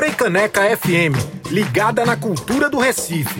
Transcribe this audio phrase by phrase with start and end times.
[0.00, 1.12] Freicaneca FM,
[1.50, 3.38] ligada na cultura do Recife.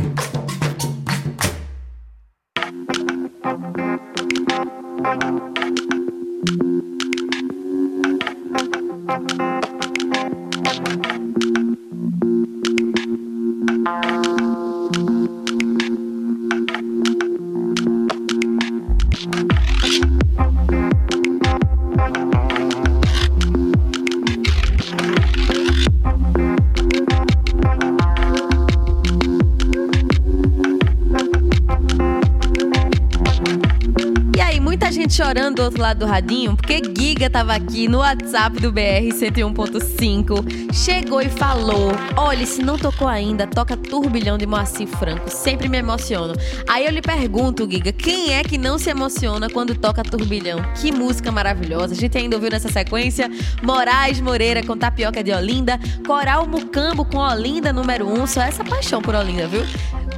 [35.95, 42.45] Do radinho porque Giga tava aqui no WhatsApp do BR 101.5, chegou e falou: Olha,
[42.47, 45.29] se não tocou ainda, toca Turbilhão de Moacir Franco.
[45.29, 46.34] Sempre me emociono.
[46.69, 50.61] Aí eu lhe pergunto, Giga, quem é que não se emociona quando toca Turbilhão?
[50.81, 51.95] Que música maravilhosa.
[51.95, 53.31] A gente ainda ouviu nessa sequência
[53.62, 58.23] Moraes Moreira com Tapioca de Olinda, Coral Mucambo com Olinda número 1.
[58.23, 58.27] Um.
[58.27, 59.62] Só essa paixão por Olinda, viu?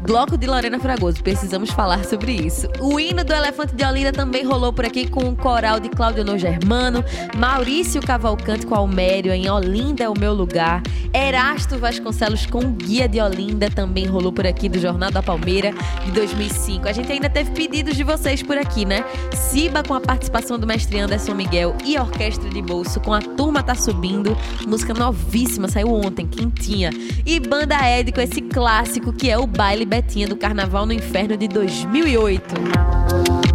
[0.02, 2.66] Bloco de Lorena Fragoso, precisamos falar sobre isso.
[2.80, 6.24] O hino do Elefante de Olinda também rolou por aqui com o coral de Cláudio
[6.24, 7.04] No Germano,
[7.36, 10.82] Maurício Cavalcante com Almério em Olinda é o meu lugar,
[11.14, 15.70] Erasto Vasconcelos com Guia de Olinda também rolou por aqui do Jornal da Palmeira
[16.04, 16.88] de 2005.
[16.88, 19.04] A gente ainda teve pedidos de vocês por aqui, né?
[19.32, 23.62] Siba com a participação do mestre Anderson Miguel e Orquestra de Bolso com a Turma
[23.62, 24.36] Tá Subindo,
[24.66, 26.90] música novíssima, saiu ontem, quentinha.
[27.24, 31.36] E Banda Ed com esse clássico que é o Baile Betinha do Carnaval no Inferno
[31.36, 33.51] de 2008.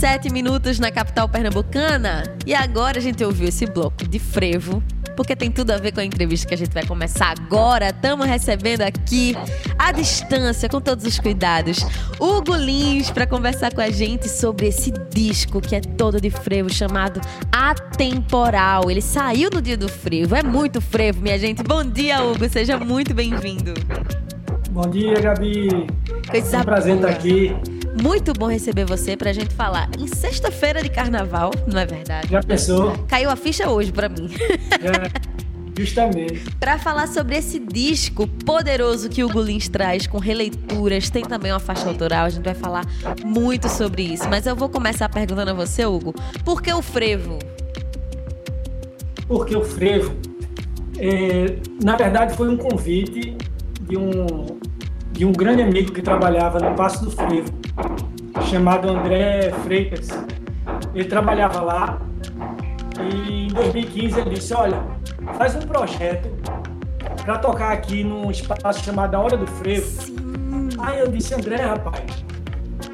[0.00, 2.24] Horas e 7 minutos na capital pernambucana.
[2.46, 4.82] E agora a gente ouviu esse bloco de frevo,
[5.16, 7.90] porque tem tudo a ver com a entrevista que a gente vai começar agora.
[7.90, 9.36] Estamos recebendo aqui,
[9.78, 11.84] à distância, com todos os cuidados,
[12.18, 16.72] Hugo Lins para conversar com a gente sobre esse disco que é todo de frevo,
[16.72, 17.20] chamado
[17.52, 18.90] Atemporal.
[18.90, 21.62] Ele saiu no dia do frevo, é muito frevo, minha gente.
[21.62, 23.74] Bom dia, Hugo, seja muito bem-vindo.
[24.70, 25.86] Bom dia, Gabi.
[26.30, 27.79] Coisa é um prazer estar aqui.
[27.94, 32.28] Muito bom receber você pra gente falar em sexta-feira de carnaval, não é verdade?
[32.30, 32.92] Já pensou?
[33.08, 34.30] Caiu a ficha hoje pra mim.
[34.80, 35.10] É,
[35.78, 36.40] justamente.
[36.60, 41.58] Pra falar sobre esse disco poderoso que o Gulins traz, com releituras, tem também uma
[41.58, 42.84] faixa autoral, a gente vai falar
[43.24, 44.28] muito sobre isso.
[44.28, 46.14] Mas eu vou começar perguntando a você, Hugo,
[46.44, 47.38] por que o frevo?
[49.26, 50.14] Porque o frevo,
[50.98, 53.36] é, na verdade, foi um convite
[53.80, 54.58] de um,
[55.12, 57.59] de um grande amigo que trabalhava no Passo do Frevo,
[58.50, 60.08] chamado André Freitas.
[60.94, 61.98] Ele trabalhava lá
[63.00, 64.82] e em 2015 ele disse: Olha,
[65.38, 66.28] faz um projeto
[67.24, 69.86] para tocar aqui num espaço chamado A Hora do Frevo.
[69.86, 70.16] Sim.
[70.78, 72.24] Aí eu disse: André, rapaz,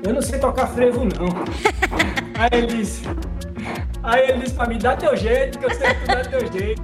[0.06, 1.28] eu não sei tocar frevo não.
[2.38, 3.02] Aí ele disse:
[4.02, 6.52] Aí ele disse para mim: Dá teu jeito, que eu sei que tu dá teu
[6.52, 6.82] jeito.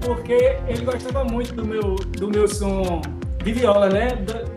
[0.00, 3.00] Porque ele gostava muito do meu, do meu som
[3.42, 4.08] de viola, né?
[4.08, 4.56] Do,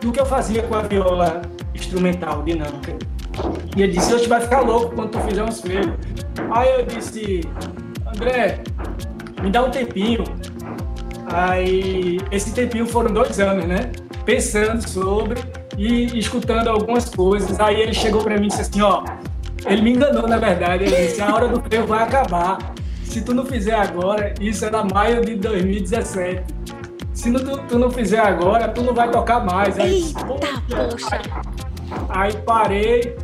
[0.00, 1.40] do que eu fazia com a viola
[1.74, 2.96] instrumental, dinâmica.
[3.76, 5.92] E ele disse, hoje vai ficar louco quando tu fizer uns freios.
[6.50, 7.40] Aí eu disse,
[8.06, 8.60] André,
[9.42, 10.24] me dá um tempinho.
[11.26, 13.90] Aí, esse tempinho foram dois anos, né?
[14.24, 15.40] Pensando sobre
[15.78, 17.58] e escutando algumas coisas.
[17.58, 19.02] Aí ele chegou para mim e disse assim, ó,
[19.66, 20.84] ele me enganou, na verdade.
[20.84, 22.58] Ele disse, a hora do freio vai acabar.
[23.02, 26.44] Se tu não fizer agora, isso era maio de 2017
[27.14, 29.78] se não, tu, tu, não fizer agora, tu não vai tocar mais.
[29.78, 31.20] Aí, Eita, poxa.
[32.08, 33.16] Aí, parei,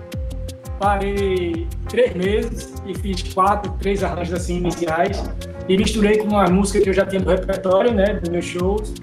[0.78, 5.22] parei três meses e fiz quatro, três arranjos assim iniciais
[5.68, 8.94] e misturei com uma música que eu já tinha no repertório, né, dos meus shows.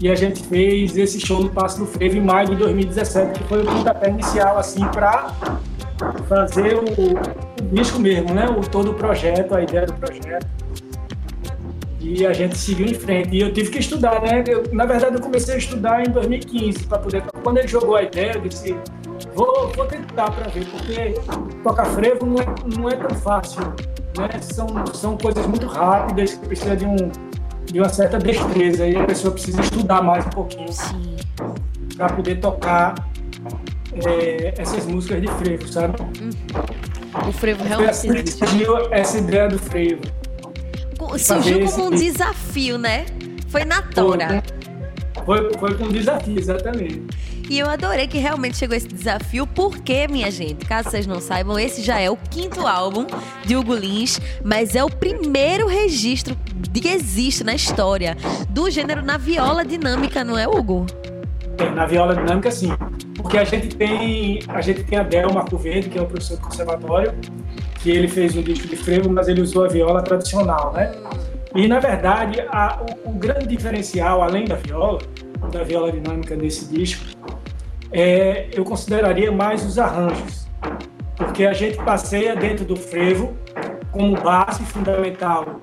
[0.00, 3.48] E a gente fez esse show no Passo do Frevo em maio de 2017, que
[3.48, 5.34] foi o pontapé inicial, assim, para
[6.26, 10.46] fazer o, o disco mesmo, né, o, todo o projeto, a ideia do projeto
[12.00, 13.36] e a gente seguiu em frente.
[13.36, 14.42] E eu tive que estudar, né?
[14.46, 17.22] Eu, na verdade, eu comecei a estudar em 2015 para poder.
[17.42, 18.74] Quando ele jogou a ideia, eu disse:
[19.34, 21.14] vou, vou tentar para ver, porque
[21.62, 22.46] tocar frevo não é,
[22.76, 23.62] não é tão fácil.
[24.16, 24.40] Né?
[24.40, 26.96] São, são coisas muito rápidas que precisa de, um,
[27.64, 30.70] de uma certa destreza e a pessoa precisa estudar mais um pouquinho
[31.96, 32.94] para poder tocar
[34.06, 36.00] é, essas músicas de frevo, sabe?
[36.00, 37.28] Uhum.
[37.28, 38.30] O frevo realmente.
[38.30, 40.20] Surgiu essa ideia do frevo
[41.18, 43.06] surgiu como um desafio, né?
[43.48, 44.42] Foi na tora.
[45.24, 47.02] Foi, foi com um desafio, exatamente.
[47.50, 51.58] E eu adorei que realmente chegou esse desafio, porque, minha gente, caso vocês não saibam,
[51.58, 53.04] esse já é o quinto álbum
[53.44, 56.36] de Hugo Lins, mas é o primeiro registro
[56.72, 58.16] que existe na história
[58.48, 60.86] do gênero na viola dinâmica, não é, Hugo?
[61.56, 62.70] Tem, na viola dinâmica, sim.
[63.16, 66.36] Porque a gente tem a gente tem a Del Marco Verde, que é o professor
[66.36, 67.12] do conservatório,
[67.80, 70.92] que ele fez um disco de frevo, mas ele usou a viola tradicional, né?
[71.52, 75.00] E na verdade, a, o, o, grande diferencial, além da viola,
[75.50, 77.04] da viola dinâmica nesse disco,
[77.92, 80.46] é, eu consideraria mais os arranjos,
[81.16, 83.36] porque a gente passeia dentro do frevo
[83.90, 85.60] como base fundamental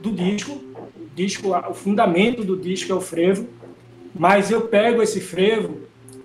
[0.00, 3.46] do disco, o disco, o fundamento do disco é o frevo,
[4.14, 5.80] mas eu pego esse frevo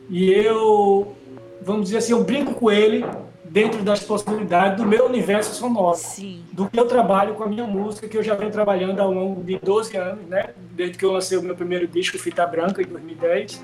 [0.09, 1.15] e eu,
[1.61, 3.05] vamos dizer assim, eu brinco com ele
[3.51, 6.41] dentro das possibilidades do meu universo sonoro, Sim.
[6.53, 9.43] do que eu trabalho com a minha música, que eu já venho trabalhando ao longo
[9.43, 10.51] de 12 anos, né?
[10.71, 13.61] Desde que eu lancei o meu primeiro disco, Fita Branca, em 2010.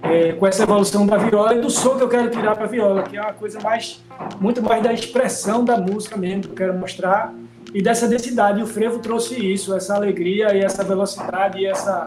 [0.00, 2.68] É, com essa evolução da viola e do som que eu quero tirar para a
[2.68, 4.00] viola, que é uma coisa mais,
[4.40, 7.34] muito mais da expressão da música mesmo, que eu quero mostrar,
[7.74, 8.60] e dessa densidade.
[8.60, 12.04] E o frevo trouxe isso, essa alegria e essa velocidade e essa,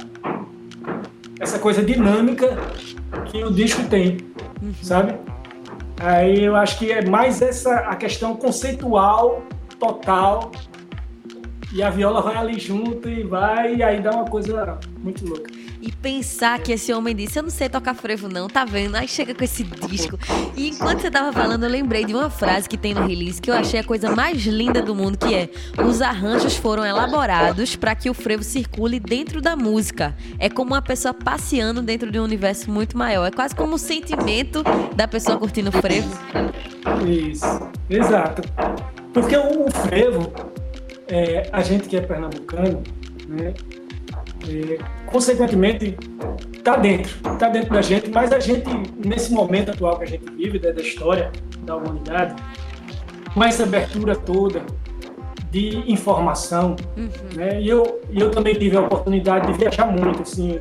[1.40, 2.58] essa coisa dinâmica
[3.26, 4.20] que o disco tem,
[4.62, 4.74] uhum.
[4.82, 5.16] sabe?
[6.00, 9.44] Aí eu acho que é mais essa a questão conceitual
[9.80, 10.52] total
[11.74, 15.50] e a viola vai ali junto e vai e aí dá uma coisa muito louca.
[15.82, 18.96] E pensar que esse homem disse: Eu não sei tocar frevo, não, tá vendo?
[18.96, 20.18] Aí chega com esse disco.
[20.56, 23.50] E enquanto você tava falando, eu lembrei de uma frase que tem no release que
[23.50, 25.50] eu achei a coisa mais linda do mundo: que é:
[25.84, 30.16] Os arranjos foram elaborados para que o frevo circule dentro da música.
[30.38, 33.26] É como uma pessoa passeando dentro de um universo muito maior.
[33.26, 34.64] É quase como o sentimento
[34.96, 36.12] da pessoa curtindo o frevo.
[37.08, 38.44] Isso, exato.
[39.14, 40.32] Porque o frevo,
[41.12, 42.82] é, a gente que é pernambucano,
[43.28, 43.54] né?
[44.48, 45.98] E, consequentemente,
[46.54, 48.68] está dentro, está dentro da gente, mas a gente,
[49.06, 52.42] nesse momento atual que a gente vive, da, da história da humanidade,
[53.34, 54.64] com essa abertura toda
[55.52, 57.10] de informação, uhum.
[57.36, 57.62] né?
[57.62, 60.58] E eu, eu também tive a oportunidade de viajar muito, assim,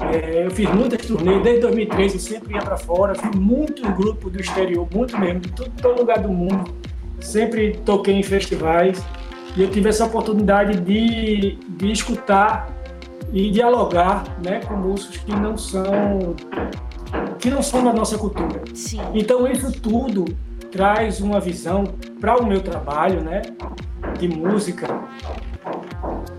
[0.00, 4.28] é, eu fiz muitas turnês, desde 2013 eu sempre ia para fora, fiz muito grupo
[4.28, 6.74] do exterior, muito mesmo, de todo, todo lugar do mundo,
[7.20, 9.02] sempre toquei em festivais,
[9.58, 12.72] e eu tive essa oportunidade de, de escutar
[13.32, 16.36] e dialogar né, com músicos que não são
[17.40, 18.62] que não são da nossa cultura.
[18.72, 19.00] Sim.
[19.14, 20.26] Então isso tudo
[20.70, 21.84] traz uma visão
[22.20, 23.42] para o meu trabalho, né,
[24.18, 25.00] de música,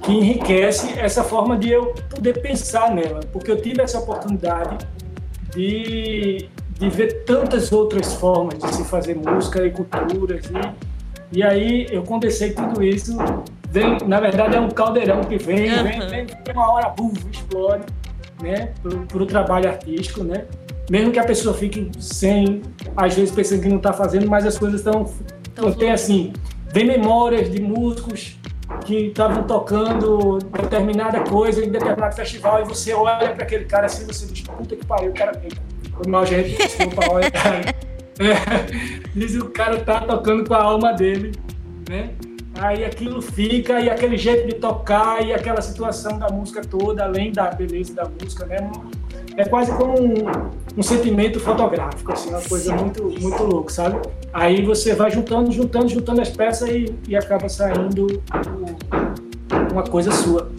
[0.01, 4.77] que enriquece essa forma de eu poder pensar nela, porque eu tive essa oportunidade
[5.53, 10.88] de, de ver tantas outras formas de se fazer música e culturas e,
[11.31, 13.17] e aí eu condensei tudo isso.
[13.71, 15.83] Vem, na verdade é um caldeirão que vem, uhum.
[15.83, 17.83] vem, vem, vem uma hora, bum, explode,
[18.41, 18.73] né,
[19.07, 20.45] para o trabalho artístico, né,
[20.89, 22.63] mesmo que a pessoa fique sem,
[22.97, 25.05] às vezes pensando que não está fazendo, mas as coisas estão,
[25.53, 26.33] então, tem assim,
[26.73, 28.39] vem memórias de músicos
[28.85, 34.03] que estavam tocando determinada coisa em determinado festival e você olha para aquele cara assim,
[34.05, 35.39] você diz, puta que pariu, o cara,
[35.95, 37.31] foi mal gente, desculpa, olha,
[38.19, 41.31] é, diz o cara tá tocando com a alma dele,
[41.89, 42.11] né?
[42.59, 47.31] Aí aquilo fica, e aquele jeito de tocar, e aquela situação da música toda, além
[47.31, 48.69] da beleza da música, né?
[49.37, 50.25] É quase como um,
[50.77, 54.01] um sentimento fotográfico, assim, uma coisa muito, muito louca, sabe?
[54.33, 58.21] Aí você vai juntando, juntando, juntando as peças e, e acaba saindo
[59.71, 60.51] uma coisa sua.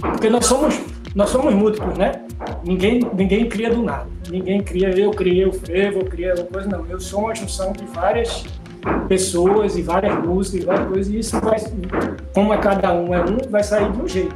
[0.00, 0.78] Porque nós somos,
[1.14, 2.24] nós somos múltiplos, né?
[2.64, 4.08] Ninguém, ninguém cria do nada.
[4.30, 6.86] Ninguém cria, eu criei o frevo, eu criei uma coisa, não.
[6.86, 8.44] Eu sou uma junção de várias
[9.08, 11.58] pessoas e várias músicas e várias coisas, e isso vai,
[12.34, 14.34] como é cada um é um, vai sair de um jeito.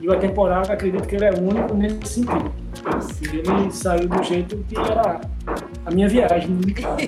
[0.00, 2.52] E o Atemporal, acredito que ele é único nesse sentido.
[3.32, 5.20] Ele saiu do jeito que era
[5.84, 6.58] a minha viagem.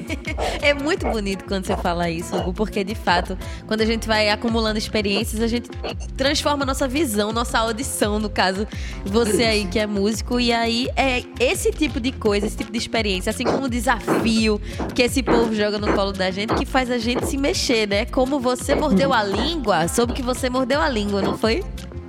[0.63, 3.37] é muito bonito quando você fala isso, Hugo, porque de fato,
[3.67, 5.71] quando a gente vai acumulando experiências, a gente
[6.17, 8.67] transforma nossa visão, nossa audição, no caso,
[9.05, 12.79] você aí que é músico, e aí é esse tipo de coisa, esse tipo de
[12.79, 14.61] experiência, assim como o desafio
[14.95, 18.05] que esse povo joga no colo da gente, que faz a gente se mexer, né?
[18.05, 21.65] Como você mordeu a língua, soube que você mordeu a língua, não foi?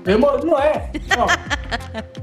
[0.05, 0.91] Eu mordi, não é.
[1.17, 1.27] Ó,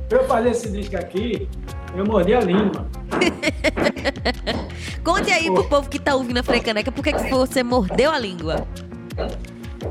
[0.08, 1.48] eu fazer esse disco aqui,
[1.96, 2.86] eu mordi a língua.
[5.02, 5.54] Conte aí Pô.
[5.54, 8.64] pro povo que tá ouvindo a Frecaneca, por que, que você mordeu a língua?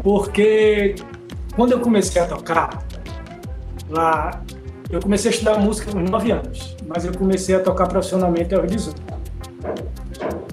[0.02, 0.96] Porque
[1.54, 2.82] quando eu comecei a tocar,
[3.90, 4.42] lá,
[4.90, 8.72] eu comecei a estudar música aos 9 anos, mas eu comecei a tocar profissionalmente aos
[8.72, 9.02] 18.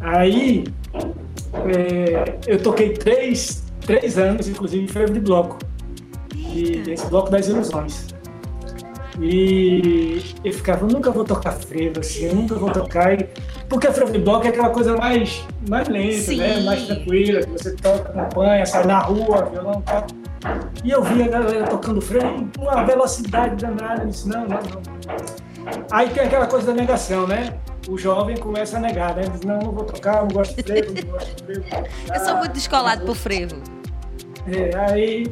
[0.01, 0.65] Aí,
[1.73, 5.59] é, eu toquei três, três anos, inclusive, em febre de bloco
[6.49, 8.07] de, desse bloco das ilusões.
[9.21, 13.21] E eu ficava, eu nunca vou tocar frevo, assim, eu nunca vou tocar.
[13.21, 13.29] E...
[13.69, 16.61] Porque a frevo de bloco é aquela coisa mais, mais lenta, né?
[16.61, 20.07] mais tranquila, que você toca, acompanha, sai na rua, violão tal.
[20.85, 24.05] E eu via a galera tocando frevo com uma velocidade danada.
[24.05, 24.83] Eu disse, não, não, não.
[25.91, 27.59] Aí tem aquela coisa da negação, né?
[27.89, 29.23] o jovem começa a negar, né?
[29.23, 31.87] Diz, não, não vou tocar, não gosto de frevo, não gosto de frevo.
[32.15, 33.57] Eu sou muito descolado pro frevo.
[34.47, 35.27] É, aí,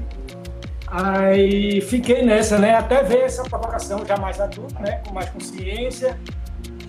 [0.87, 2.75] aí fiquei nessa, né?
[2.75, 5.01] Até ver essa provocação já mais adulto, né?
[5.07, 6.19] Com mais consciência,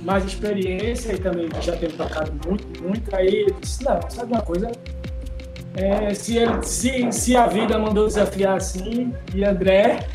[0.03, 3.15] mais experiência e também já tenho tocado muito, muito.
[3.15, 4.71] Aí eu disse, não, sabe uma coisa?
[5.75, 10.07] É, se, ele, se, se a vida mandou desafiar assim, e André,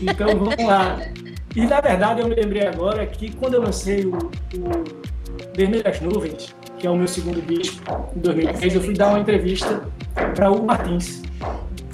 [0.00, 0.98] então vamos lá.
[1.56, 5.08] E na verdade eu me lembrei agora que quando eu lancei o, o
[5.56, 7.82] Vermelhas Nuvens, que é o meu segundo disco,
[8.14, 9.82] em 2003, eu fui dar uma entrevista
[10.36, 11.22] para o Martins.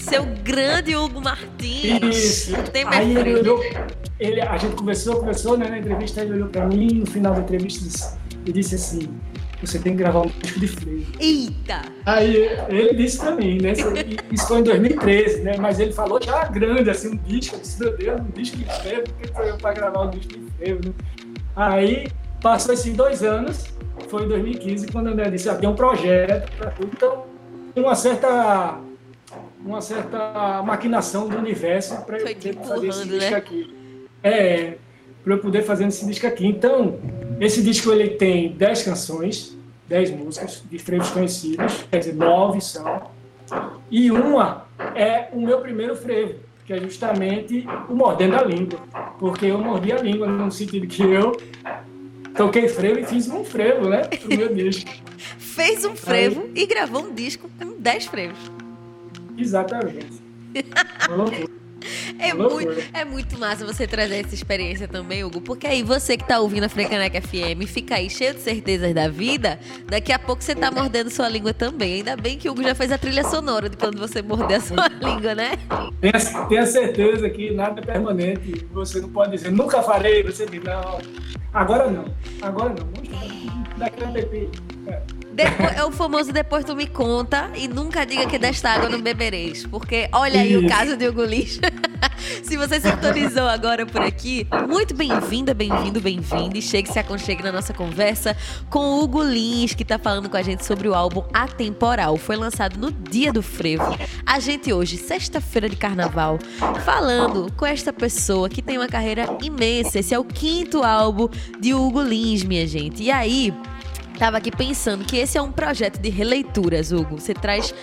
[0.04, 2.02] Seu grande Hugo Martins.
[2.14, 2.54] Isso.
[2.88, 3.60] Aí ele olhou,
[4.20, 7.40] ele, a gente conversou, conversou, né, na entrevista, ele olhou para mim no final da
[7.40, 9.08] entrevista e disse assim:
[9.60, 11.06] você tem que gravar um disco de freio.
[11.18, 11.82] Eita!
[12.04, 12.36] Aí
[12.68, 13.72] ele disse pra mim, né?
[14.30, 15.56] Isso foi em 2013, né?
[15.58, 17.56] Mas ele falou já grande, assim, um disco.
[17.56, 20.10] Eu disse, meu Deus, um disco de freio, por que foi eu pra gravar um
[20.10, 20.92] disco de freio, né?
[21.56, 22.08] Aí
[22.42, 23.68] passou esses dois anos,
[24.08, 26.90] foi em 2015, quando a André disse, ah, tem um projeto pra tudo.
[26.92, 27.24] Então,
[27.74, 28.78] uma certa
[29.64, 33.36] uma certa maquinação do universo para eu poder fazer esse disco né?
[33.36, 33.74] aqui.
[34.22, 34.74] É,
[35.22, 36.46] para eu poder fazer esse disco aqui.
[36.46, 36.98] Então,
[37.40, 39.56] esse disco ele tem 10 canções,
[39.88, 43.02] 10 músicas de frevos conhecidos, quer dizer, 9 são.
[43.90, 46.34] E uma é o meu primeiro frevo,
[46.66, 48.80] que é justamente o Mordendo a Língua.
[49.18, 51.36] Porque eu mordi a língua no sentido que eu
[52.36, 54.02] toquei frevo e fiz um frevo, né?
[54.04, 54.90] Pro meu disco.
[55.38, 56.62] Fez um frevo Aí...
[56.62, 58.53] e gravou um disco com 10 frevos.
[59.36, 60.22] Exatamente.
[62.18, 65.40] É muito, é muito massa você trazer essa experiência também, Hugo.
[65.40, 69.08] Porque aí você que tá ouvindo a Frecanec FM fica aí cheio de certezas da
[69.08, 71.94] vida, daqui a pouco você tá mordendo sua língua também.
[71.94, 74.60] Ainda bem que o Hugo já fez a trilha sonora de quando você morder a
[74.60, 75.52] sua língua, né?
[76.00, 78.66] Tenha, tenha certeza que nada é permanente.
[78.72, 80.22] Você não pode dizer, nunca farei.
[80.22, 80.98] Você diz, não,
[81.52, 82.04] agora não.
[82.40, 83.54] Agora não.
[83.76, 84.16] Daqui a um.
[84.16, 84.83] É.
[85.34, 89.00] Depois, é o famoso depois tu me conta e nunca diga que desta água não
[89.00, 89.66] bebereis.
[89.66, 91.58] Porque olha aí o caso de Hugo Lixo.
[92.44, 96.56] se você sintonizou agora por aqui, muito bem-vinda, bem-vindo, bem-vindo.
[96.56, 98.36] E chegue se aconchegue na nossa conversa
[98.70, 102.16] com o Hugo Lins, que está falando com a gente sobre o álbum Atemporal.
[102.16, 103.98] Foi lançado no dia do frevo.
[104.24, 106.38] A gente hoje, sexta-feira de carnaval,
[106.84, 109.98] falando com esta pessoa que tem uma carreira imensa.
[109.98, 113.02] Esse é o quinto álbum de Hugo Lins, minha gente.
[113.02, 113.52] E aí,
[114.18, 117.18] Tava aqui pensando que esse é um projeto de releituras, Hugo.
[117.18, 117.74] Você traz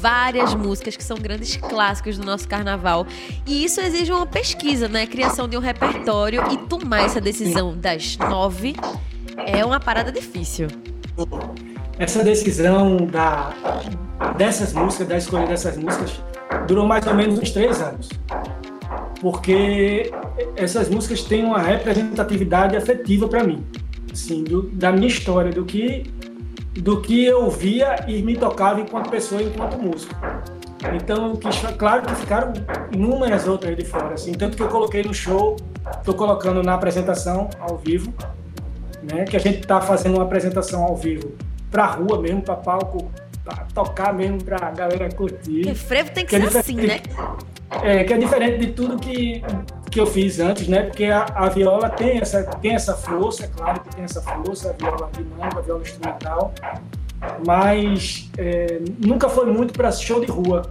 [0.00, 3.06] várias músicas que são grandes clássicos do nosso carnaval.
[3.46, 5.06] E isso exige uma pesquisa, né?
[5.06, 8.74] Criação de um repertório e tomar essa decisão das nove
[9.36, 10.68] é uma parada difícil.
[11.98, 13.52] Essa decisão da,
[14.38, 16.18] dessas músicas, da escolha dessas músicas,
[16.66, 18.08] durou mais ou menos uns três anos.
[19.20, 20.10] Porque
[20.56, 23.64] essas músicas têm uma representatividade afetiva para mim
[24.14, 26.04] assim, do, da minha história, do que,
[26.72, 30.14] do que eu via e me tocava enquanto pessoa, enquanto músico.
[30.94, 32.52] Então, que, claro que ficaram
[32.92, 35.56] inúmeras outras de fora, assim, tanto que eu coloquei no show,
[35.98, 38.12] estou colocando na apresentação ao vivo,
[39.02, 41.32] né, que a gente está fazendo uma apresentação ao vivo
[41.70, 43.10] para rua mesmo, para palco,
[43.42, 45.62] para tocar mesmo, para a galera curtir.
[45.62, 47.00] Porque frevo tem que, que ser é assim, né?
[47.82, 49.42] É, que é diferente de tudo que,
[49.94, 50.82] que eu fiz antes, né?
[50.82, 54.70] Porque a, a, viola tem essa, tem essa força, é claro que tem essa força,
[54.70, 56.52] a viola dinâmica, a viola instrumental,
[57.46, 60.62] mas é, nunca foi muito para show de rua,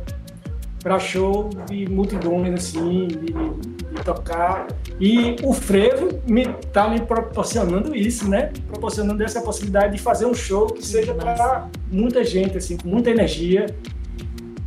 [0.83, 4.67] para show de multidões, assim, de, de, tocar.
[4.99, 8.51] E o frevo me tá me proporcionando isso, né?
[8.67, 13.09] Proporcionando essa possibilidade de fazer um show que seja para muita gente, assim, com muita
[13.09, 13.67] energia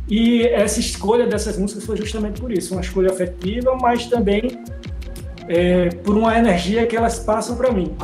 [0.07, 4.61] e essa escolha dessas músicas foi justamente por isso, uma escolha afetiva, mas também
[5.49, 7.95] é, por uma energia que elas passam para mim,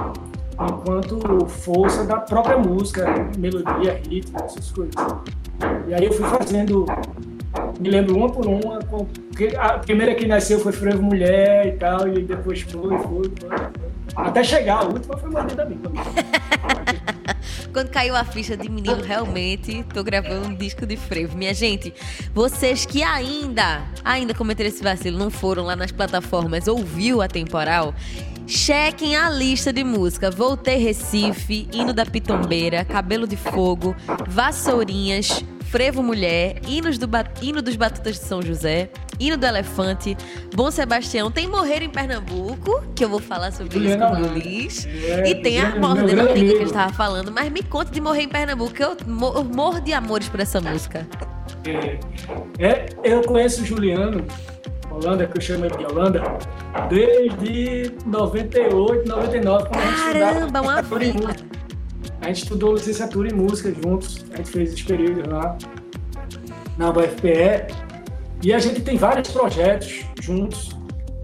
[0.53, 3.05] enquanto força da própria música,
[3.37, 4.93] melodia, ritmo, essas coisas.
[5.87, 6.85] E aí eu fui fazendo,
[7.79, 8.79] me lembro uma por uma,
[9.59, 13.83] a primeira que nasceu foi Frevo Mulher e tal, e depois foi, foi, foi.
[14.15, 15.89] Até chegar, a última foi Mordida Amiga.
[17.71, 21.37] Quando caiu a ficha de menino, realmente tô gravando um disco de frevo.
[21.37, 21.93] Minha gente,
[22.33, 27.93] vocês que ainda, ainda cometeram esse vacilo, não foram lá nas plataformas, ouviu a temporal,
[28.45, 30.29] Chequem a lista de música.
[30.29, 33.95] Voltei Recife, Hino da Pitombeira, Cabelo de Fogo,
[34.27, 37.09] Vassourinhas, Frevo Mulher, hinos do
[37.41, 38.91] hino dos Batutas de São José,
[39.27, 40.17] hino do Elefante,
[40.55, 44.87] Bom Sebastião, tem Morrer em Pernambuco, que eu vou falar sobre isso com o Luiz,
[44.87, 48.01] é, e tem a Morda da Liga que eu estava falando, mas me conte de
[48.01, 48.95] Morrer em Pernambuco, que eu
[49.53, 51.07] morro de amores por essa música.
[51.65, 51.99] É,
[52.59, 54.25] é eu conheço o Juliano,
[54.89, 56.21] Holanda, que eu chamo ele de Holanda,
[56.89, 61.35] Desde 98, 99, quando Caramba, a gente uma vida!
[62.21, 65.57] A gente estudou licenciatura em música juntos, a gente fez os períodos lá
[66.77, 67.82] na UFPE.
[68.43, 70.71] E a gente tem vários projetos juntos,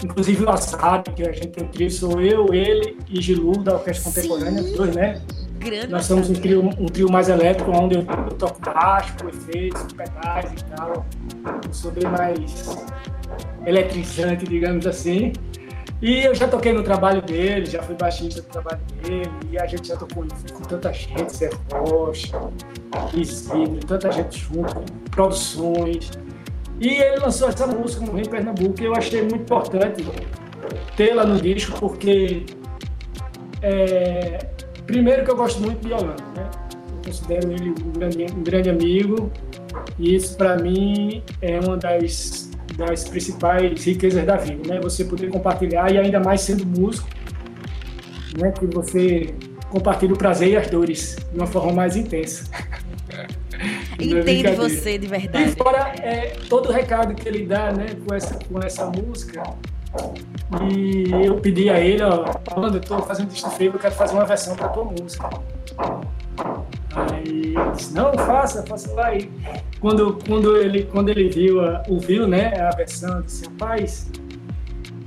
[0.02, 4.10] inclusive o Assad, que a gente tem trio, sou eu, ele e Gilu, da Orquestra
[4.10, 5.22] Contemporânea, os dois, né?
[5.58, 9.28] Grande Nós somos um trio, um trio mais elétrico, onde eu, eu toco baixo, com
[9.28, 11.06] efeitos, com pedais e tal.
[11.66, 12.78] Eu sou bem mais
[13.66, 15.34] eletrizante, digamos assim.
[16.02, 19.68] E eu já toquei no trabalho dele, já fui baixista do trabalho dele, e a
[19.68, 22.40] gente já tocou com tanta gente, Zé Rocha,
[23.14, 26.10] Isidro, tanta gente junto, produções.
[26.80, 30.06] E ele lançou essa música no Rio de Pernambuco e eu achei muito importante
[30.96, 32.46] tê-la no disco, porque
[33.62, 34.46] é,
[34.86, 36.50] primeiro que eu gosto muito de Yolanda, né?
[36.92, 39.32] Eu considero ele um grande, um grande amigo,
[39.98, 44.80] e isso para mim é uma das das principais riquezas da vida, né?
[44.82, 47.10] Você poder compartilhar e ainda mais sendo músico,
[48.38, 48.52] né?
[48.52, 49.34] Que você
[49.70, 52.50] compartilha o prazer e as dores de uma forma mais intensa.
[54.00, 55.52] Entende você de verdade.
[55.52, 57.88] E fora é, todo o recado que ele dá, né?
[58.08, 59.44] Com essa, com essa música.
[60.72, 64.14] E eu pedi a ele, ó, falando, eu tô fazendo disco feio, eu quero fazer
[64.14, 65.30] uma versão para tua música.
[66.96, 69.16] Aí ele disse, não, faça, faça lá.
[69.16, 69.30] E
[69.80, 74.10] quando, quando, ele, quando ele viu, a, ouviu né, a versão, disse, rapaz,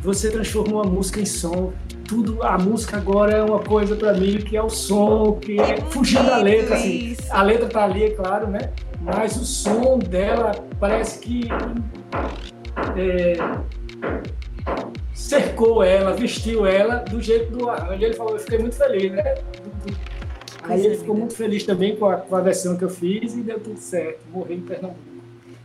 [0.01, 1.73] você transformou a música em som.
[2.13, 5.81] Tudo, a música agora é uma coisa para mim que é o som, que é
[5.81, 6.75] fugir da letra.
[6.75, 7.17] Assim.
[7.31, 8.71] A letra tá ali, é claro, né?
[9.01, 11.49] Mas o som dela parece que
[12.99, 13.33] é,
[15.15, 18.05] cercou ela, vestiu ela do jeito do arranjo.
[18.05, 19.35] Ele falou, eu fiquei muito feliz, né?
[20.65, 23.41] Aí ele ficou muito feliz também com a, com a versão que eu fiz e
[23.41, 24.21] deu tudo certo.
[24.31, 25.01] Morri em Pernambuco.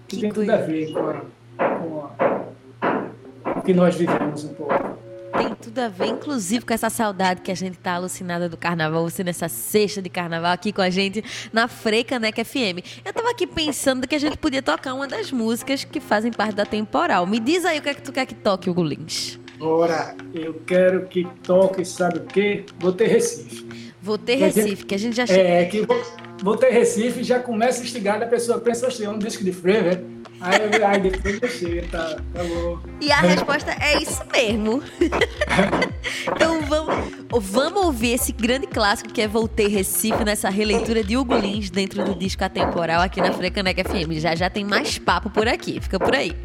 [0.07, 1.21] Que, que tem tudo a ver com, a,
[1.57, 5.06] com, a, com o que nós vivemos um pouco.
[5.37, 9.03] Tem tudo a ver, inclusive, com essa saudade que a gente tá alucinada do carnaval.
[9.03, 12.81] Você nessa sexta de carnaval aqui com a gente na Freca Neca FM.
[13.05, 16.55] Eu tava aqui pensando que a gente podia tocar uma das músicas que fazem parte
[16.55, 17.27] da temporal.
[17.27, 19.39] Me diz aí o que é que tu quer que toque, Hugo Lins.
[19.59, 22.65] Ora, eu quero que toque, sabe o quê?
[22.79, 23.67] Vou ter Recife.
[24.01, 25.41] Vou ter Recife, que a gente já chega.
[25.41, 26.01] É, que vou,
[26.43, 30.16] vou ter Recife já começa instigado, a pessoa pensa, oxe, é um disco de frevo,
[30.39, 32.79] Aí, aí depois eu chego, tá, tá bom.
[33.01, 34.83] E a resposta é isso mesmo.
[36.35, 36.95] então vamos,
[37.41, 42.03] vamos ouvir esse grande clássico que é Voltei Recife nessa releitura de Hugo Lins dentro
[42.03, 44.13] do disco Atemporal aqui na Frecaneca FM.
[44.13, 46.35] Já já tem mais papo por aqui, fica por aí.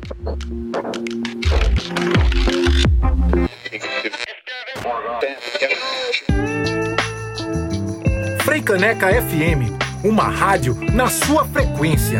[8.42, 12.18] Freicaneca FM, uma rádio na sua frequência.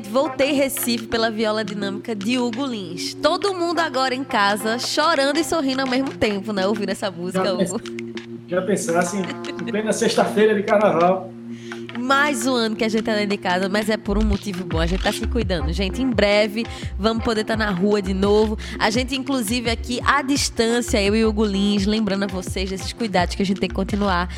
[0.00, 3.14] Voltei Recife pela viola dinâmica de Hugo Lins.
[3.14, 6.66] Todo mundo agora em casa chorando e sorrindo ao mesmo tempo, né?
[6.66, 7.80] Ouvindo essa música, já Hugo.
[8.48, 11.32] Já pensasse em plena sexta-feira de carnaval.
[11.98, 14.64] Mais um ano que a gente tá dentro de casa, mas é por um motivo
[14.64, 14.78] bom.
[14.78, 15.72] A gente tá se cuidando.
[15.72, 16.64] Gente, em breve
[16.98, 18.58] vamos poder estar tá na rua de novo.
[18.78, 22.92] A gente, inclusive, aqui à distância, eu e o Hugo Lins, lembrando a vocês desses
[22.92, 24.28] cuidados que a gente tem que continuar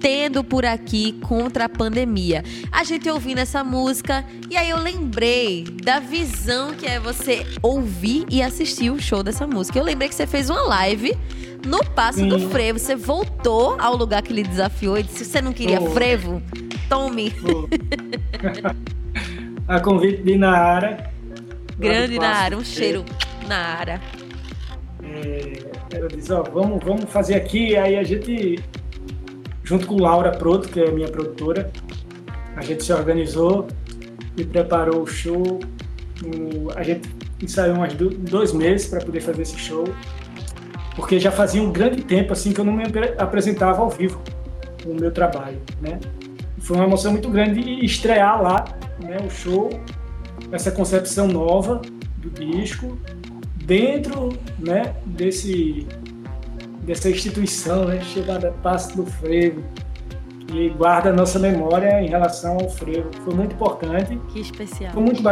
[0.00, 2.44] tendo por aqui contra a pandemia.
[2.70, 8.24] A gente ouvindo essa música e aí eu lembrei da visão que é você ouvir
[8.30, 9.78] e assistir o show dessa música.
[9.78, 11.16] Eu lembrei que você fez uma live
[11.66, 12.28] no Passo Sim.
[12.28, 12.78] do Frevo.
[12.78, 15.90] Você voltou ao lugar que ele desafiou e disse: você não queria oh.
[15.90, 16.42] frevo?
[16.88, 17.32] Tome.
[17.44, 17.68] Oh.
[19.68, 21.10] a convite de Nara.
[21.78, 23.04] Grande Nara, um cheiro
[23.46, 24.00] Nara.
[25.02, 25.52] É,
[25.92, 28.58] ela diz, ó, vamos, vamos fazer aqui, aí a gente
[29.68, 31.70] junto com Laura Proto, que é minha produtora,
[32.56, 33.66] a gente se organizou
[34.34, 35.60] e preparou o show.
[36.74, 37.06] A gente
[37.42, 39.84] ensaiou uns dois meses para poder fazer esse show,
[40.96, 42.84] porque já fazia um grande tempo assim que eu não me
[43.18, 44.22] apresentava ao vivo
[44.86, 46.00] o meu trabalho, né?
[46.60, 48.64] Foi uma emoção muito grande estrear lá,
[48.98, 49.68] né, o show,
[50.50, 51.82] essa concepção nova
[52.16, 52.98] do disco,
[53.66, 55.86] dentro, né, desse
[56.88, 59.62] dessa instituição né, chamada Passo do Frevo,
[60.46, 63.10] que guarda a nossa memória em relação ao frevo.
[63.22, 64.18] Foi muito importante.
[64.32, 64.94] Que especial.
[64.94, 65.22] Foi muito,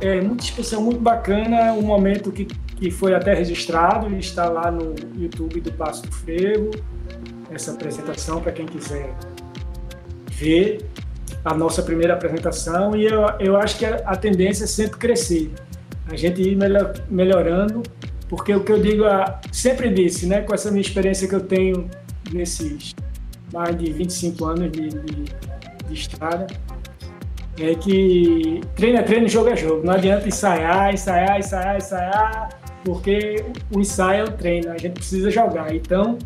[0.00, 4.72] é, muito especial, muito bacana, um momento que, que foi até registrado e está lá
[4.72, 6.72] no YouTube do Passo do Frevo,
[7.48, 9.14] essa apresentação para quem quiser
[10.32, 10.84] ver
[11.44, 15.52] a nossa primeira apresentação e eu, eu acho que a, a tendência é sempre crescer,
[16.10, 17.84] a gente ir melhor, melhorando
[18.34, 19.04] porque o que eu digo,
[19.52, 21.88] sempre disse, né, com essa minha experiência que eu tenho
[22.32, 22.92] nesses
[23.52, 25.24] mais de 25 anos de, de,
[25.86, 26.48] de estrada,
[27.60, 29.86] é que treino é treino, jogo é jogo.
[29.86, 32.48] Não adianta ensaiar, ensaiar, ensaiar, ensaiar,
[32.84, 35.72] porque o ensaio é o treino, a gente precisa jogar.
[35.72, 36.18] Então,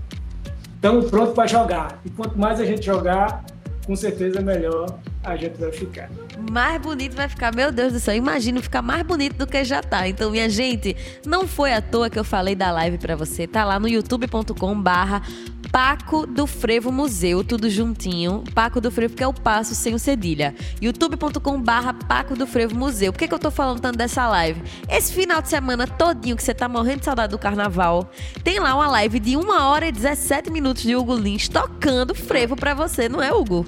[0.74, 2.00] estamos prontos para jogar.
[2.06, 3.44] E quanto mais a gente jogar,
[3.86, 4.98] com certeza melhor
[5.32, 6.10] a gente vai ficar.
[6.50, 8.14] Mais bonito vai ficar, meu Deus do céu.
[8.14, 10.08] Imagino ficar mais bonito do que já tá.
[10.08, 13.46] Então, minha gente, não foi à toa que eu falei da live para você.
[13.46, 15.22] Tá lá no youtube.com/barra
[15.70, 18.42] Paco do Frevo Museu, tudo juntinho.
[18.54, 20.54] Paco do Frevo, que é o passo sem o cedilha.
[20.80, 23.12] youtube.com/barra Paco do Frevo Museu.
[23.12, 24.62] Por que, que eu tô falando tanto dessa live?
[24.88, 28.10] Esse final de semana todinho que você tá morrendo de saudade do carnaval,
[28.42, 32.56] tem lá uma live de 1 hora e 17 minutos de Hugo Lins tocando frevo
[32.56, 33.66] para você, não é, Hugo?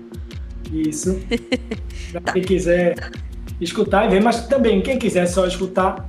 [0.73, 1.21] Isso.
[2.13, 2.33] tá.
[2.33, 3.11] Quem quiser
[3.61, 6.09] escutar e ver, mas também quem quiser só escutar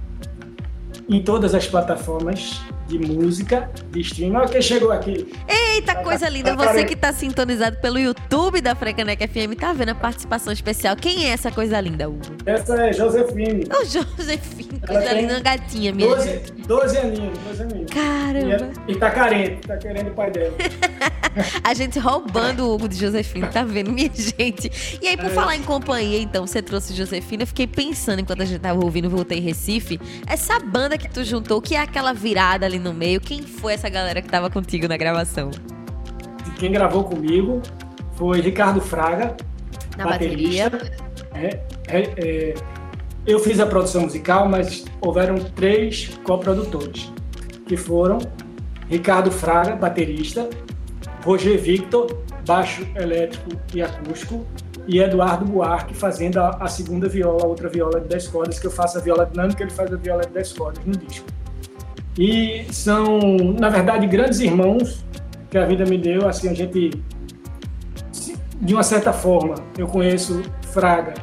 [1.10, 4.36] em todas as plataformas de música, de streaming.
[4.36, 5.32] Olha quem chegou aqui.
[5.47, 6.56] Eita, coisa linda.
[6.56, 10.95] Você que está sintonizado pelo YouTube da Frecanec FM, tá vendo a participação especial.
[10.95, 12.21] Quem é essa coisa linda, Hugo?
[12.45, 13.65] Essa é Josefine.
[13.71, 16.10] Oh, Josefine, coisa linda, uma gatinha minha.
[16.10, 17.91] 12, 12 aninhos, 12 aninhos.
[17.91, 18.69] Caramba.
[18.88, 20.54] E, e tá carente, tá querendo o pai dela.
[21.63, 24.99] a gente roubando o Hugo de Josefine, tá vendo, minha gente?
[25.01, 25.30] E aí, por é.
[25.30, 29.10] falar em companhia, então, você trouxe Josefina, eu fiquei pensando enquanto a gente tava ouvindo
[29.10, 33.41] Voltei Recife, essa banda que tu juntou, que é aquela virada ali no meio, quem
[33.43, 35.51] foi essa galera que tava contigo na gravação?
[36.57, 37.61] Quem gravou comigo
[38.15, 39.35] foi Ricardo Fraga,
[39.97, 40.69] na baterista.
[40.69, 41.01] Bateria.
[41.33, 42.53] É, é, é,
[43.25, 47.11] eu fiz a produção musical, mas houveram três coprodutores,
[47.65, 48.19] que foram
[48.89, 50.49] Ricardo Fraga, baterista,
[51.23, 54.45] Roger Victor, baixo elétrico e acústico,
[54.87, 58.67] e Eduardo Buarque fazendo a, a, segunda viola, a outra viola de 10 cordas, que
[58.67, 61.27] eu faço a viola dinâmica, ele faz a viola de 10 cordas no disco.
[62.17, 63.19] E são,
[63.60, 65.04] na verdade, grandes irmãos
[65.50, 66.28] que a vida me deu.
[66.28, 66.91] Assim, a gente,
[68.62, 71.13] de uma certa forma, eu conheço Fraga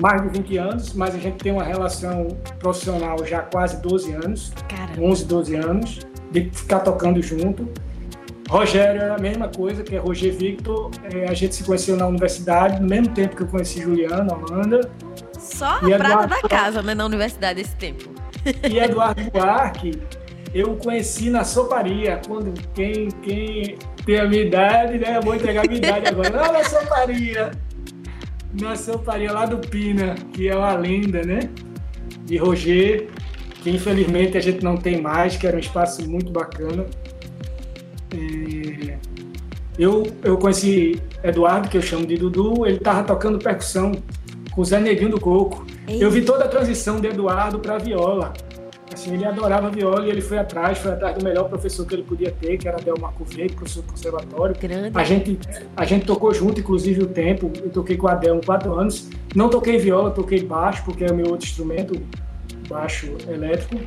[0.00, 4.52] mais de 20 anos, mas a gente tem uma relação profissional já quase 12 anos,
[4.68, 5.02] Caramba.
[5.02, 7.68] 11, 12 anos, de ficar tocando junto.
[8.48, 10.90] Rogério era a mesma coisa, que é Roger Victor.
[11.12, 14.80] É, a gente se conheceu na universidade, no mesmo tempo que eu conheci Juliana, Amanda.
[15.38, 16.28] Só a prata Eduardo...
[16.28, 18.10] da casa, né, na universidade esse tempo.
[18.68, 19.98] E Eduardo Buarque,
[20.54, 25.64] eu conheci na soparia, quando quem, quem tem a minha idade, né, eu vou entregar
[25.64, 26.30] a minha idade agora.
[26.30, 27.50] Não, na soparia.
[28.60, 31.40] Na soparia lá do Pina, que é uma lenda, né,
[32.24, 33.08] de Roger,
[33.62, 36.86] que infelizmente a gente não tem mais, que era um espaço muito bacana.
[38.12, 38.96] É,
[39.76, 43.90] eu, eu conheci Eduardo, que eu chamo de Dudu, ele estava tocando percussão
[44.52, 45.66] com o Zé Neguinho do Coco.
[45.88, 46.02] Ei.
[46.02, 48.32] Eu vi toda a transição de Eduardo para viola.
[48.94, 52.04] Assim, ele adorava viola e ele foi atrás, foi atrás do melhor professor que ele
[52.04, 52.94] podia ter, que era Del
[53.26, 54.54] Verde, professor do conservatório.
[54.56, 54.92] Grande.
[54.94, 55.36] A gente,
[55.76, 57.50] a gente tocou junto, inclusive, o tempo.
[57.56, 59.10] Eu toquei com a Adel há quatro anos.
[59.34, 62.00] Não toquei viola, toquei baixo, porque é o meu outro instrumento,
[62.68, 63.84] baixo elétrico.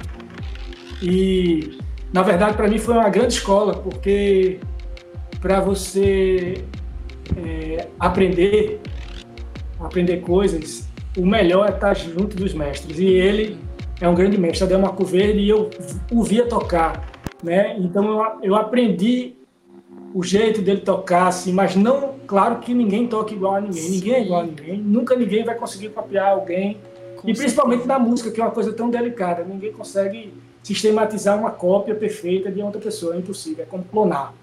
[1.01, 1.79] E,
[2.11, 4.59] na verdade, para mim foi uma grande escola, porque
[5.39, 6.65] para você
[7.37, 8.81] é, aprender,
[9.79, 10.85] aprender coisas,
[11.17, 12.99] o melhor é estar junto dos mestres.
[12.99, 13.66] E ele
[13.99, 15.69] é um grande mestre, Adel Marco Verde, e eu
[16.11, 17.09] o via tocar.
[17.43, 17.75] Né?
[17.79, 19.35] Então eu, eu aprendi
[20.13, 24.13] o jeito dele tocar, assim, mas não, claro que ninguém toca igual a ninguém, ninguém
[24.13, 26.77] é igual a ninguém, nunca ninguém vai conseguir copiar alguém,
[27.17, 30.33] Com e principalmente na música, que é uma coisa tão delicada, ninguém consegue
[30.63, 34.33] sistematizar uma cópia perfeita de outra pessoa, é impossível, é como clonar.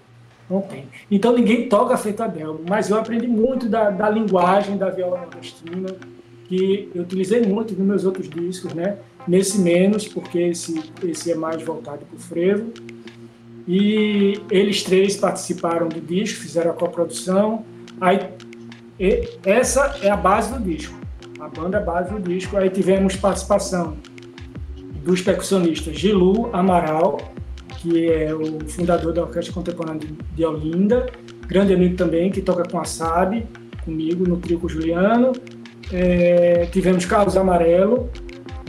[0.49, 0.87] Não tem.
[1.09, 5.95] Então ninguém toca feito Adel, mas eu aprendi muito da, da linguagem da viola nordestina,
[6.47, 8.97] que eu utilizei muito nos meus outros discos, né?
[9.27, 12.71] Nesse menos, porque esse, esse é mais voltado para o frevo.
[13.67, 17.65] E eles três participaram do disco, fizeram a coprodução.
[17.99, 18.19] Aí,
[19.43, 20.93] essa é a base do disco.
[21.39, 22.55] A banda base do disco.
[22.57, 23.97] Aí tivemos participação
[25.03, 27.17] dos percussionistas Gilu Amaral,
[27.79, 31.07] que é o fundador da Orquestra Contemporânea de Olinda,
[31.47, 33.45] grande amigo também, que toca com a SAB,
[33.83, 35.33] comigo no trio com Juliano.
[35.91, 38.09] É, tivemos Carlos Amarelo,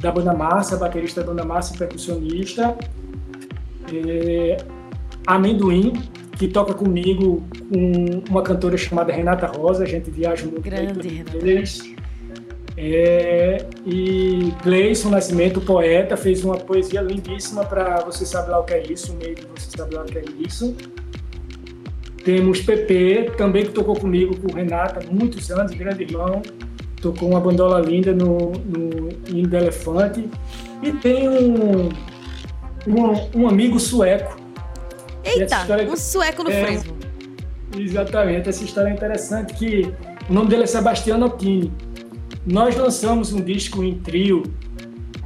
[0.01, 2.77] da Banda Massa, baterista da Banda Massa e percussionista.
[3.93, 4.57] É,
[5.27, 5.93] Amendoim,
[6.39, 11.95] que toca comigo com uma cantora chamada Renata Rosa, a gente viaja muito Grande, eles.
[12.79, 18.75] É, e Gleison Nascimento, poeta, fez uma poesia lindíssima para Você Sabe Lá O Que
[18.75, 20.77] É Isso, meio de Você Sabe Lá O Que É Isso.
[22.23, 26.43] Temos Pepe, também que tocou comigo, com Renata, muitos anos, grande irmão
[27.07, 30.29] tocou uma bandola linda no, no Hino do Elefante.
[30.83, 31.89] E tem um,
[32.87, 34.37] um, um amigo sueco.
[35.25, 36.97] Eita, um sueco no é, Fresno.
[37.77, 39.93] Exatamente, essa história é interessante que
[40.29, 41.73] o nome dele é Sebastiano Ottini.
[42.47, 44.45] Nós lançamos um disco em trio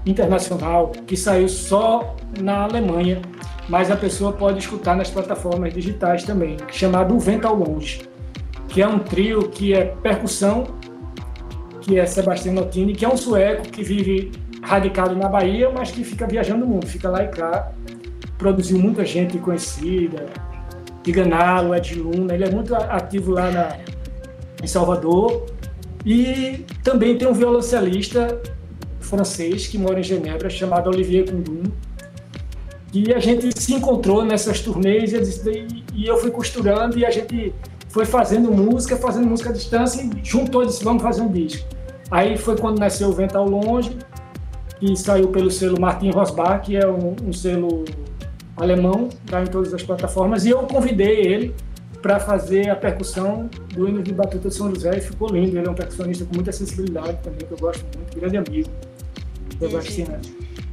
[0.06, 3.20] internacional que saiu só na Alemanha,
[3.68, 8.02] mas a pessoa pode escutar nas plataformas digitais também, chamado O Vento ao Longe,
[8.68, 10.79] que é um trio que é percussão
[11.80, 16.04] que é Sebastião Notini, que é um sueco que vive radicado na Bahia, mas que
[16.04, 17.72] fica viajando o mundo, fica lá e cá.
[18.38, 20.26] Produziu muita gente conhecida,
[21.02, 23.76] Tiganalo, Ed Luna, ele é muito ativo lá na,
[24.62, 25.46] em Salvador.
[26.04, 28.40] E também tem um violoncelista
[29.00, 31.64] francês que mora em Genebra, chamado Olivier Kundum,
[32.92, 35.12] e a gente se encontrou nessas turnês
[35.94, 37.54] e eu fui costurando e a gente
[37.90, 41.68] foi fazendo música, fazendo música à distância e juntou e disse, vamos fazer um disco.
[42.10, 43.96] Aí foi quando nasceu o Vento ao Longe,
[44.78, 47.84] que saiu pelo selo Martin Rosbach, que é um, um selo
[48.56, 51.54] alemão, está em todas as plataformas, e eu convidei ele
[52.00, 55.58] para fazer a percussão do hino de Batuta de São José e ficou lindo.
[55.58, 58.70] Ele é um percussionista com muita sensibilidade também, que eu gosto muito, grande amigo.
[59.58, 60.18] Sebastião.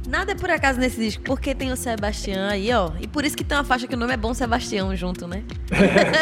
[0.08, 2.92] Nada é por acaso nesse disco, porque tem o Sebastião aí, ó.
[2.98, 5.44] E por isso que tem uma faixa que o nome é Bom Sebastião junto, né?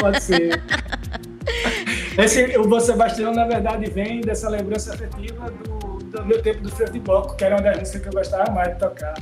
[0.01, 0.61] Pode ser.
[2.19, 6.69] Esse, o Bom Sebastião, na verdade, vem dessa lembrança afetiva do, do meu tempo do
[6.69, 9.15] freio de bloco, que era uma das músicas que eu gostava mais de tocar,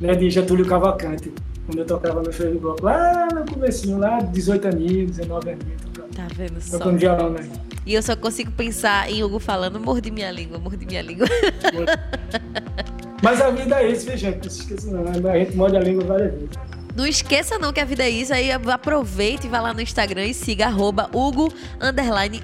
[0.00, 1.32] né, de Getúlio Cavalcante,
[1.66, 5.82] quando eu tocava no freio de bloco, lá no comecinho, lá 18 aninhos, 19 aninhos,
[6.16, 6.78] tá vendo só?
[6.78, 7.48] tocando violão, né?
[7.86, 11.26] E eu só consigo pensar em Hugo falando, mordi minha língua, mordi minha língua.
[13.24, 14.44] Mas a vida é isso, viu, gente?
[14.44, 15.30] Não se esqueça não, né?
[15.30, 16.50] a gente morde a língua várias vezes.
[16.94, 20.26] Não esqueça não que a vida é isso, aí aproveite e vá lá no Instagram
[20.26, 21.48] e siga arroba Hugo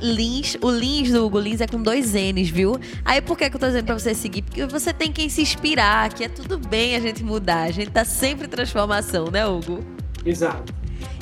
[0.00, 0.56] Lins.
[0.62, 2.80] O Lins do Hugo Lins é com dois N's, viu?
[3.04, 4.40] Aí por que, que eu tô dizendo pra você seguir?
[4.40, 7.64] Porque você tem quem se inspirar, que é tudo bem a gente mudar.
[7.64, 9.84] A gente tá sempre em transformação, né, Hugo?
[10.24, 10.74] Exato.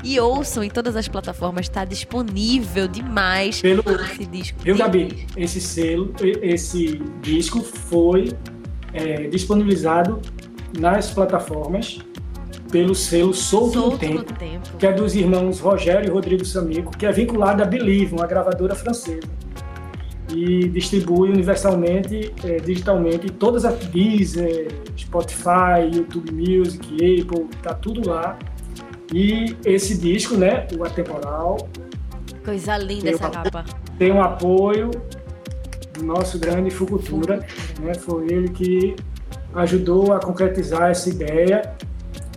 [0.05, 4.59] E ouçam em todas as plataformas, está disponível demais Pelo, esse disco.
[4.64, 8.33] Eu, Gabi, esse selo, esse disco foi
[8.92, 10.20] é, disponibilizado
[10.79, 11.98] nas plataformas
[12.70, 16.96] pelo selo Solto, Solto no, tempo, tempo, que é dos irmãos Rogério e Rodrigo Samico,
[16.96, 19.27] que é vinculado à Believe, uma gravadora francesa.
[20.31, 28.38] E distribui universalmente, é, digitalmente, todas as Deezer, Spotify, YouTube Music, Apple, tá tudo lá.
[29.12, 31.57] E esse disco, né, o Atemporal.
[32.44, 33.64] Coisa linda essa capa.
[33.98, 34.90] Tem um apoio
[36.03, 37.45] nosso grande Fucultura,
[37.81, 37.95] né?
[37.95, 38.97] Foi ele que
[39.55, 41.75] ajudou a concretizar essa ideia,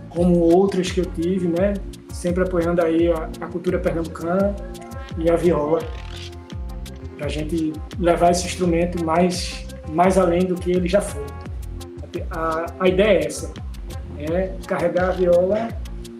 [0.08, 1.74] como outras que eu tive, né?
[2.12, 4.54] Sempre apoiando aí a, a cultura pernambucana
[5.18, 5.80] e a viola,
[7.16, 11.24] para a gente levar esse instrumento mais, mais além do que ele já foi.
[12.30, 13.52] A, a ideia é essa,
[14.18, 15.68] é carregar a viola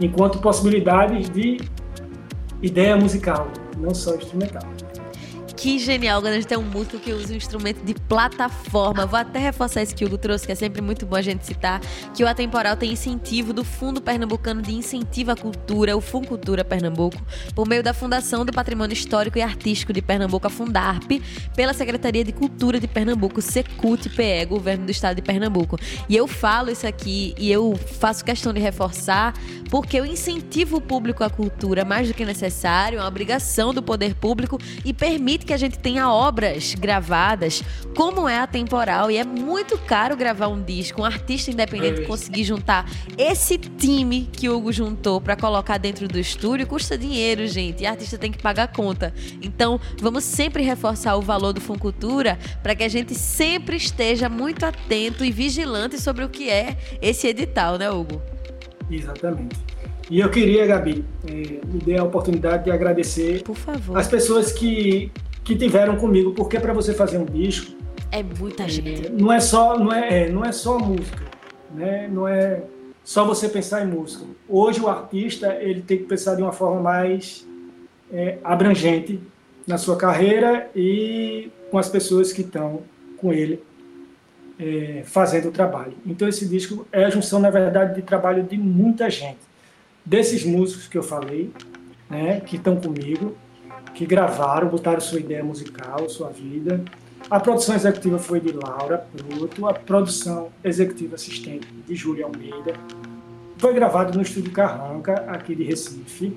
[0.00, 1.60] enquanto possibilidade de
[2.62, 4.62] ideia musical, não só instrumental.
[5.62, 9.06] Que genial quando a gente tem um músico que usa um instrumento de plataforma.
[9.06, 11.46] Vou até reforçar isso que o Hugo trouxe, que é sempre muito bom a gente
[11.46, 11.80] citar,
[12.12, 17.16] que o Atemporal tem incentivo do Fundo Pernambucano de Incentivo à Cultura, o Funcultura Pernambuco,
[17.54, 21.08] por meio da Fundação do Patrimônio Histórico e Artístico de Pernambuco, a Fundarp,
[21.54, 25.78] pela Secretaria de Cultura de Pernambuco, Secult-PE, Governo do Estado de Pernambuco.
[26.08, 29.32] E eu falo isso aqui e eu faço questão de reforçar,
[29.70, 34.16] porque o incentivo público à cultura, mais do que necessário, é uma obrigação do poder
[34.16, 37.62] público e permite que que a gente tenha obras gravadas,
[37.94, 42.04] como é a temporal, e é muito caro gravar um disco, um artista independente é
[42.06, 47.46] conseguir juntar esse time que o Hugo juntou para colocar dentro do estúdio, custa dinheiro,
[47.46, 49.12] gente, e artista tem que pagar conta.
[49.42, 54.64] Então, vamos sempre reforçar o valor do Funcultura para que a gente sempre esteja muito
[54.64, 58.22] atento e vigilante sobre o que é esse edital, né, Hugo?
[58.90, 59.60] Exatamente.
[60.10, 63.98] E eu queria, Gabi, eh, me dê a oportunidade de agradecer Por favor.
[63.98, 65.10] as pessoas que
[65.44, 69.10] que tiveram comigo, porque para você fazer um disco é muita gente.
[69.10, 71.24] Não é só não é, é, não é só música,
[71.74, 72.08] né?
[72.08, 72.62] Não é
[73.02, 74.24] só você pensar em música.
[74.48, 77.48] Hoje o artista ele tem que pensar de uma forma mais
[78.12, 79.18] é, abrangente
[79.66, 82.82] na sua carreira e com as pessoas que estão
[83.16, 83.62] com ele
[84.58, 85.94] é, fazendo o trabalho.
[86.04, 89.40] Então esse disco é a junção na verdade de trabalho de muita gente,
[90.04, 91.50] desses músicos que eu falei,
[92.10, 92.40] né?
[92.40, 93.34] Que estão comigo
[93.94, 96.82] que gravaram, botaram sua ideia musical, sua vida.
[97.30, 102.74] A produção executiva foi de Laura Pruto, a produção executiva assistente de Júlia Almeida.
[103.58, 106.36] Foi gravado no Estúdio Carranca, aqui de Recife,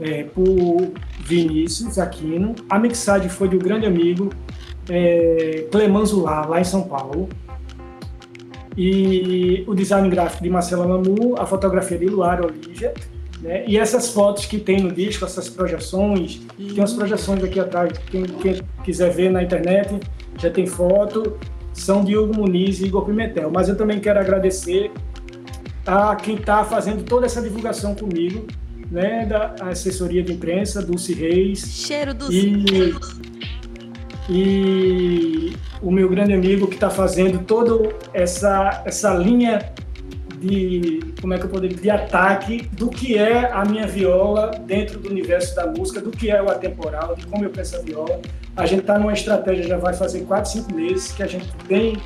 [0.00, 2.54] é, por Vinícius Aquino.
[2.68, 4.30] A mixagem foi do grande amigo
[4.88, 7.28] é, Cleman Zulá, lá em São Paulo.
[8.76, 12.92] E o design gráfico de Marcela Mamu, a fotografia de Luara Olívia
[13.42, 13.64] né?
[13.66, 18.22] E essas fotos que tem no disco, essas projeções, tem umas projeções aqui atrás, quem,
[18.22, 19.98] quem, quiser ver na internet,
[20.38, 21.36] já tem foto,
[21.74, 23.50] são de Hugo Muniz e Igor Pimentel.
[23.52, 24.92] Mas eu também quero agradecer
[25.84, 28.46] a quem está fazendo toda essa divulgação comigo,
[28.90, 31.60] né, da assessoria de imprensa, Dulce Reis.
[31.60, 32.94] Cheiro do e,
[34.30, 39.72] e o meu grande amigo que está fazendo toda essa, essa linha
[40.42, 44.98] de como é que eu poderia de ataque do que é a minha viola dentro
[44.98, 48.20] do universo da música, do que é o atemporal, de como eu penso a viola.
[48.56, 51.96] A gente está numa estratégia já vai fazer quatro, cinco meses que a gente vem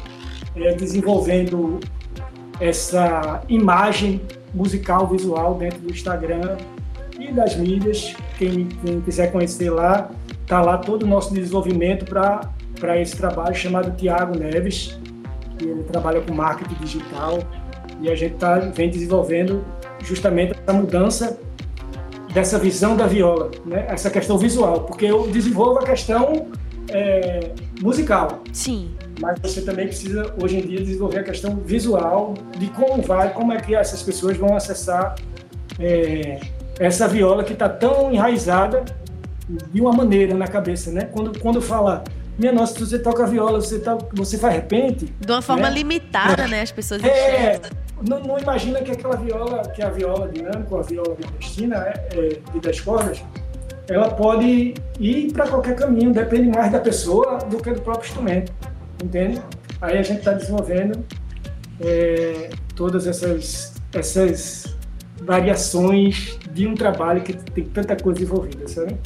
[0.55, 1.81] é, desenvolvendo
[2.61, 4.21] essa imagem
[4.55, 6.57] musical, visual dentro do Instagram
[7.19, 8.15] e das mídias.
[8.39, 10.11] Quem, quem quiser conhecer lá,
[10.47, 14.99] tá lá todo o nosso desenvolvimento para esse trabalho chamado Tiago Neves,
[15.59, 17.39] que ele trabalha com marketing digital
[18.01, 19.65] e a gente tá, vem desenvolvendo
[20.05, 21.39] justamente essa mudança
[22.33, 23.87] dessa visão da viola, né?
[23.89, 26.49] essa questão visual, porque eu desenvolvo a questão
[26.91, 28.43] é, musical.
[28.53, 28.91] Sim.
[29.21, 33.53] Mas você também precisa, hoje em dia, desenvolver a questão visual de como vai, como
[33.53, 35.15] é que essas pessoas vão acessar
[35.79, 36.39] é,
[36.79, 38.85] essa viola que está tão enraizada
[39.73, 41.09] de uma maneira na cabeça, né?
[41.13, 42.05] Quando, quando fala
[42.39, 45.07] minha nossa, se você toca viola, você, tá, você faz repente.
[45.19, 45.75] De uma forma né?
[45.77, 46.63] limitada, né?
[46.63, 47.61] As pessoas é,
[48.07, 52.53] não, não, imagina que aquela viola, que a viola dinâmica, a viola nordestina, é, é,
[52.53, 53.23] de 10 cordas,
[53.89, 58.53] ela pode ir para qualquer caminho, depende mais da pessoa do que do próprio instrumento,
[59.03, 59.41] entende?
[59.81, 61.05] Aí a gente está desenvolvendo
[61.81, 64.77] é, todas essas, essas
[65.23, 68.97] variações de um trabalho que tem tanta coisa envolvida, sabe?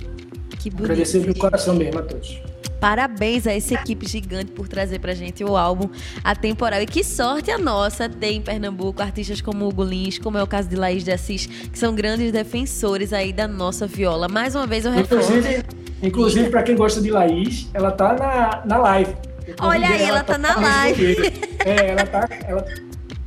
[0.59, 0.85] Que bonito.
[0.85, 2.43] Agradecer do coração mesmo a todos.
[2.81, 5.91] Parabéns a essa equipe gigante por trazer pra gente o álbum
[6.25, 6.81] atemporal.
[6.81, 10.47] E que sorte a nossa ter em Pernambuco artistas como Hugo Lins, como é o
[10.47, 14.29] caso de Laís de Assis, que são grandes defensores aí da nossa viola.
[14.29, 15.31] Mais uma vez eu reforço.
[15.31, 15.65] Inclusive,
[16.03, 19.15] inclusive para quem gosta de Laís, ela tá na, na live.
[19.61, 21.17] Olha aí, ela, ela tá, tá na live.
[21.65, 22.29] É, ela tá.
[22.47, 22.65] Ela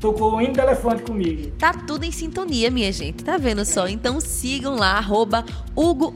[0.04, 1.52] tocou em telefone comigo.
[1.52, 3.24] Tá tudo em sintonia, minha gente.
[3.24, 3.88] Tá vendo só?
[3.88, 6.12] Então sigam lá, arroba Hugo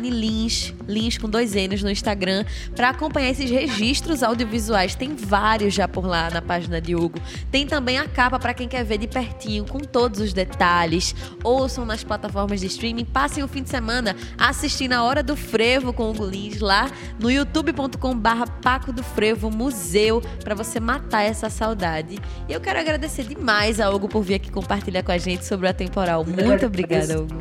[0.00, 2.44] Lins, Lins com dois N's no Instagram,
[2.76, 4.94] para acompanhar esses registros audiovisuais.
[4.94, 7.18] Tem vários já por lá na página de Hugo.
[7.50, 11.12] Tem também a capa para quem quer ver de pertinho, com todos os detalhes.
[11.42, 13.04] Ouçam nas plataformas de streaming.
[13.04, 16.88] Passem o fim de semana assistindo a Hora do Frevo com Hugo Lins lá
[17.18, 22.20] no youtube.com/barra Paco do Frevo Museu, para você matar essa saudade.
[22.48, 25.68] E eu quero agradecer demais a Hugo por vir aqui compartilhar com a gente sobre
[25.68, 26.24] a temporal.
[26.24, 27.34] Muito obrigada, Hugo.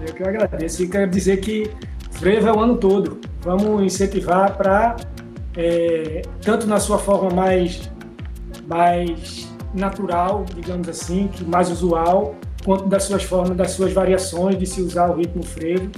[0.00, 0.82] Eu que agradeço.
[0.82, 1.70] E quero dizer que
[2.10, 3.20] frevo é o ano todo.
[3.42, 4.96] Vamos incentivar para,
[5.56, 7.90] é, tanto na sua forma mais,
[8.66, 14.66] mais natural, digamos assim, que mais usual, quanto das suas formas, das suas variações de
[14.66, 15.90] se usar o ritmo frevo,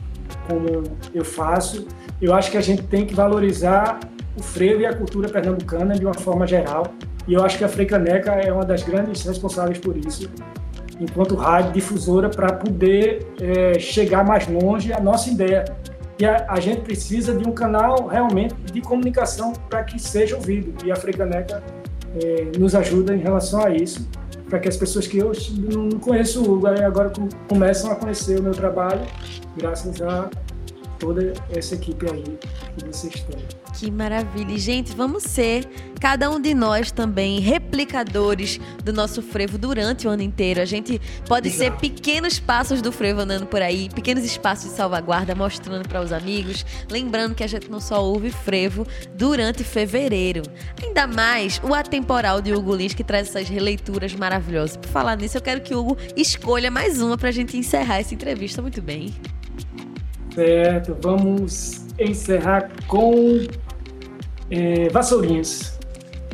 [0.49, 1.87] como eu faço.
[2.21, 3.99] Eu acho que a gente tem que valorizar
[4.37, 6.87] o frevo e a cultura pernambucana de uma forma geral.
[7.27, 10.31] E eu acho que a Freicaneca é uma das grandes responsáveis por isso,
[11.01, 15.65] enquanto rádio difusora, para poder é, chegar mais longe a nossa ideia.
[16.19, 20.73] E a, a, gente precisa de um canal realmente de comunicação para que seja ouvido.
[20.85, 21.63] E a Freicaneca
[22.23, 24.09] é, nos ajuda em relação a isso,
[24.49, 25.33] para que as pessoas que eu
[25.73, 27.11] não conheço Hugo agora
[27.49, 29.01] começam a conhecer o meu trabalho,
[29.57, 30.29] graças a
[30.99, 32.39] toda essa equipe aí
[32.77, 33.65] que vocês têm.
[33.75, 34.53] Que maravilha.
[34.53, 35.67] E, gente, vamos ser,
[36.01, 40.61] cada um de nós também, replicadores do nosso frevo durante o ano inteiro.
[40.61, 41.59] A gente pode Exato.
[41.59, 46.13] ser pequenos passos do frevo andando por aí, pequenos espaços de salvaguarda, mostrando para os
[46.13, 46.65] amigos.
[46.89, 48.87] Lembrando que a gente não só ouve frevo
[49.17, 50.43] durante fevereiro.
[50.81, 54.77] Ainda mais o atemporal de Hugo Lins, que traz essas releituras maravilhosas.
[54.77, 57.99] Por falar nisso, eu quero que o Hugo escolha mais uma para a gente encerrar
[57.99, 59.13] essa entrevista muito bem.
[60.35, 63.47] Certo, vamos encerrar com
[64.51, 65.79] é, Vassourinhas.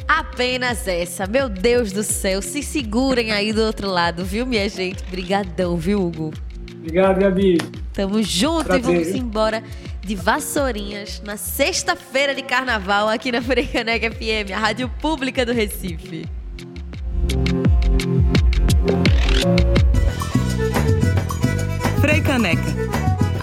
[0.09, 1.27] Apenas essa.
[1.27, 2.41] Meu Deus do céu.
[2.41, 5.05] Se segurem aí do outro lado, viu, minha gente?
[5.05, 6.33] Brigadão, viu, Hugo?
[6.79, 7.59] Obrigado, Gabi.
[7.93, 8.83] Tamo junto Prazer.
[8.83, 9.63] e vamos embora
[10.01, 16.27] de Vassourinhas na sexta-feira de carnaval aqui na Frecanec FM, a rádio pública do Recife.
[22.01, 22.80] Frei Caneca.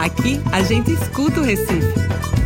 [0.07, 2.36] Aqui a gente escuta o Recife.